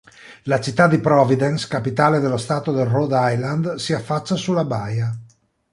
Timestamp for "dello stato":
2.19-2.71